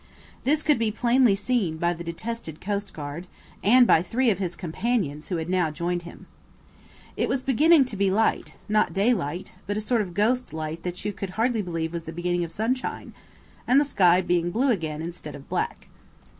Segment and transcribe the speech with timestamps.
[0.45, 3.27] This could be plainly seen by the detested coastguard,
[3.63, 6.25] and by three of his companions who had now joined him.
[7.15, 11.05] It was beginning to be light, not daylight, but a sort of ghost light that
[11.05, 13.13] you could hardly believe was the beginning of sunshine,
[13.67, 15.87] and the sky being blue again instead of black.